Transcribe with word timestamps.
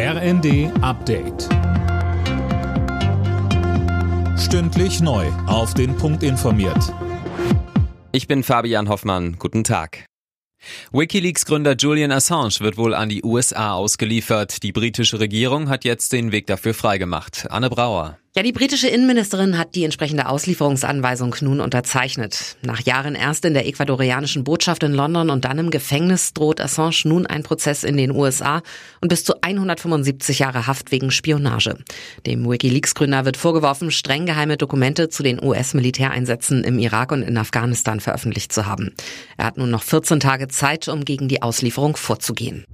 RND 0.00 0.70
Update. 0.80 1.48
Stündlich 4.38 5.00
neu. 5.00 5.26
Auf 5.48 5.74
den 5.74 5.96
Punkt 5.96 6.22
informiert. 6.22 6.94
Ich 8.12 8.28
bin 8.28 8.44
Fabian 8.44 8.88
Hoffmann. 8.88 9.40
Guten 9.40 9.64
Tag. 9.64 10.06
Wikileaks-Gründer 10.92 11.74
Julian 11.74 12.12
Assange 12.12 12.60
wird 12.60 12.76
wohl 12.76 12.94
an 12.94 13.08
die 13.08 13.24
USA 13.24 13.72
ausgeliefert. 13.72 14.62
Die 14.62 14.70
britische 14.70 15.18
Regierung 15.18 15.68
hat 15.68 15.84
jetzt 15.84 16.12
den 16.12 16.30
Weg 16.30 16.46
dafür 16.46 16.74
freigemacht. 16.74 17.50
Anne 17.50 17.68
Brauer. 17.68 18.18
Ja, 18.38 18.44
die 18.44 18.52
britische 18.52 18.86
Innenministerin 18.86 19.58
hat 19.58 19.74
die 19.74 19.82
entsprechende 19.82 20.28
Auslieferungsanweisung 20.28 21.34
nun 21.40 21.58
unterzeichnet. 21.58 22.56
Nach 22.62 22.80
Jahren 22.80 23.16
erst 23.16 23.44
in 23.44 23.52
der 23.52 23.66
ecuadorianischen 23.66 24.44
Botschaft 24.44 24.84
in 24.84 24.92
London 24.94 25.30
und 25.30 25.44
dann 25.44 25.58
im 25.58 25.70
Gefängnis 25.70 26.34
droht 26.34 26.60
Assange 26.60 27.02
nun 27.02 27.26
ein 27.26 27.42
Prozess 27.42 27.82
in 27.82 27.96
den 27.96 28.12
USA 28.12 28.62
und 29.00 29.08
bis 29.08 29.24
zu 29.24 29.42
175 29.42 30.38
Jahre 30.38 30.68
Haft 30.68 30.92
wegen 30.92 31.10
Spionage. 31.10 31.78
Dem 32.26 32.48
Wikileaks-Gründer 32.48 33.24
wird 33.24 33.36
vorgeworfen, 33.36 33.90
streng 33.90 34.26
geheime 34.26 34.56
Dokumente 34.56 35.08
zu 35.08 35.24
den 35.24 35.42
US-Militäreinsätzen 35.42 36.62
im 36.62 36.78
Irak 36.78 37.10
und 37.10 37.22
in 37.24 37.38
Afghanistan 37.38 37.98
veröffentlicht 37.98 38.52
zu 38.52 38.66
haben. 38.66 38.94
Er 39.36 39.46
hat 39.46 39.58
nun 39.58 39.70
noch 39.70 39.82
14 39.82 40.20
Tage 40.20 40.46
Zeit, 40.46 40.86
um 40.86 41.04
gegen 41.04 41.26
die 41.26 41.42
Auslieferung 41.42 41.96
vorzugehen. 41.96 42.64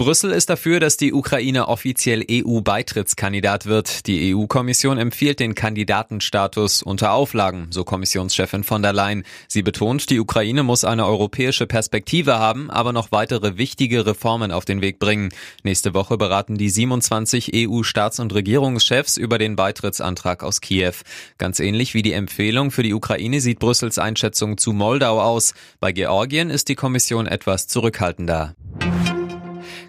Brüssel 0.00 0.30
ist 0.30 0.48
dafür, 0.48 0.80
dass 0.80 0.96
die 0.96 1.12
Ukraine 1.12 1.68
offiziell 1.68 2.24
EU-Beitrittskandidat 2.30 3.66
wird. 3.66 4.06
Die 4.06 4.34
EU-Kommission 4.34 4.96
empfiehlt 4.96 5.40
den 5.40 5.54
Kandidatenstatus 5.54 6.82
unter 6.82 7.12
Auflagen, 7.12 7.66
so 7.68 7.84
Kommissionschefin 7.84 8.64
von 8.64 8.80
der 8.80 8.94
Leyen. 8.94 9.24
Sie 9.46 9.60
betont, 9.60 10.08
die 10.08 10.18
Ukraine 10.18 10.62
muss 10.62 10.84
eine 10.84 11.04
europäische 11.04 11.66
Perspektive 11.66 12.38
haben, 12.38 12.70
aber 12.70 12.94
noch 12.94 13.12
weitere 13.12 13.58
wichtige 13.58 14.06
Reformen 14.06 14.52
auf 14.52 14.64
den 14.64 14.80
Weg 14.80 15.00
bringen. 15.00 15.28
Nächste 15.64 15.92
Woche 15.92 16.16
beraten 16.16 16.56
die 16.56 16.70
27 16.70 17.50
EU-Staats- 17.52 18.20
und 18.20 18.32
Regierungschefs 18.32 19.18
über 19.18 19.36
den 19.36 19.54
Beitrittsantrag 19.54 20.42
aus 20.42 20.62
Kiew. 20.62 20.94
Ganz 21.36 21.60
ähnlich 21.60 21.92
wie 21.92 22.00
die 22.00 22.14
Empfehlung 22.14 22.70
für 22.70 22.82
die 22.82 22.94
Ukraine 22.94 23.42
sieht 23.42 23.58
Brüssels 23.58 23.98
Einschätzung 23.98 24.56
zu 24.56 24.72
Moldau 24.72 25.20
aus. 25.20 25.52
Bei 25.78 25.92
Georgien 25.92 26.48
ist 26.48 26.70
die 26.70 26.74
Kommission 26.74 27.26
etwas 27.26 27.66
zurückhaltender. 27.66 28.54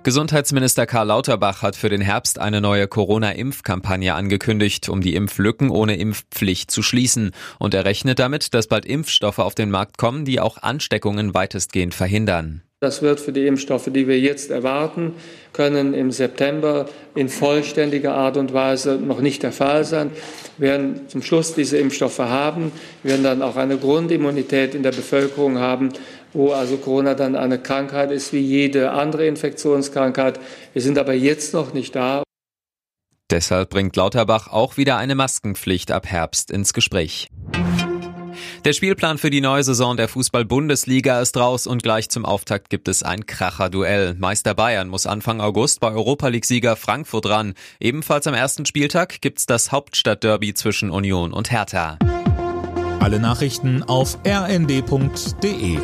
Gesundheitsminister 0.03 0.87
Karl 0.87 1.09
Lauterbach 1.09 1.61
hat 1.61 1.75
für 1.75 1.89
den 1.89 2.01
Herbst 2.01 2.39
eine 2.39 2.59
neue 2.59 2.87
Corona-Impfkampagne 2.87 4.15
angekündigt, 4.15 4.89
um 4.89 5.01
die 5.01 5.13
Impflücken 5.13 5.69
ohne 5.69 5.95
Impfpflicht 5.95 6.71
zu 6.71 6.81
schließen. 6.81 7.31
Und 7.59 7.75
er 7.75 7.85
rechnet 7.85 8.17
damit, 8.17 8.55
dass 8.55 8.65
bald 8.65 8.87
Impfstoffe 8.87 9.37
auf 9.37 9.53
den 9.53 9.69
Markt 9.69 9.99
kommen, 9.99 10.25
die 10.25 10.39
auch 10.39 10.57
Ansteckungen 10.57 11.35
weitestgehend 11.35 11.93
verhindern. 11.93 12.63
Das 12.83 13.03
wird 13.03 13.19
für 13.19 13.31
die 13.31 13.45
Impfstoffe, 13.45 13.91
die 13.93 14.07
wir 14.07 14.19
jetzt 14.19 14.49
erwarten, 14.49 15.13
können 15.53 15.93
im 15.93 16.09
September 16.09 16.87
in 17.13 17.29
vollständiger 17.29 18.15
Art 18.15 18.37
und 18.37 18.53
Weise 18.53 18.95
noch 18.95 19.21
nicht 19.21 19.43
der 19.43 19.51
Fall 19.51 19.83
sein. 19.83 20.09
Wir 20.57 20.69
werden 20.69 21.07
zum 21.07 21.21
Schluss 21.21 21.53
diese 21.53 21.77
Impfstoffe 21.77 22.17
haben. 22.17 22.71
Wir 23.03 23.11
werden 23.11 23.23
dann 23.23 23.41
auch 23.43 23.55
eine 23.55 23.77
Grundimmunität 23.77 24.73
in 24.73 24.81
der 24.81 24.93
Bevölkerung 24.93 25.59
haben, 25.59 25.89
wo 26.33 26.53
also 26.53 26.77
Corona 26.77 27.13
dann 27.13 27.35
eine 27.35 27.59
Krankheit 27.59 28.09
ist 28.09 28.33
wie 28.33 28.39
jede 28.39 28.89
andere 28.89 29.27
Infektionskrankheit. 29.27 30.39
Wir 30.73 30.81
sind 30.81 30.97
aber 30.97 31.13
jetzt 31.13 31.53
noch 31.53 31.75
nicht 31.75 31.95
da. 31.95 32.23
Deshalb 33.29 33.69
bringt 33.69 33.95
Lauterbach 33.95 34.47
auch 34.47 34.77
wieder 34.77 34.97
eine 34.97 35.13
Maskenpflicht 35.13 35.91
ab 35.91 36.07
Herbst 36.07 36.49
ins 36.49 36.73
Gespräch. 36.73 37.29
Der 38.63 38.73
Spielplan 38.73 39.17
für 39.17 39.31
die 39.31 39.41
neue 39.41 39.63
Saison 39.63 39.97
der 39.97 40.07
Fußball-Bundesliga 40.07 41.19
ist 41.19 41.35
raus 41.35 41.65
und 41.65 41.81
gleich 41.81 42.09
zum 42.09 42.25
Auftakt 42.25 42.69
gibt 42.69 42.87
es 42.87 43.01
ein 43.01 43.25
Kracher-Duell. 43.25 44.13
Meister 44.19 44.53
Bayern 44.53 44.87
muss 44.87 45.07
Anfang 45.07 45.41
August 45.41 45.79
bei 45.79 45.91
Europa 45.91 46.27
League-Sieger 46.27 46.75
Frankfurt 46.75 47.25
ran. 47.25 47.55
Ebenfalls 47.79 48.27
am 48.27 48.35
ersten 48.35 48.67
Spieltag 48.67 49.19
gibt's 49.19 49.47
das 49.47 49.71
Hauptstadtderby 49.71 50.53
zwischen 50.53 50.91
Union 50.91 51.33
und 51.33 51.49
Hertha. 51.49 51.97
Alle 52.99 53.19
Nachrichten 53.19 53.81
auf 53.81 54.19
rnd.de 54.27 55.79